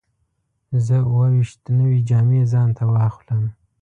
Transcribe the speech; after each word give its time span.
زه 0.85 0.95
اووه 1.05 1.27
ویشت 1.33 1.61
نوې 1.79 1.99
جامې 2.09 2.41
ځان 2.51 2.69
ته 2.77 2.83
واخلم. 2.91 3.41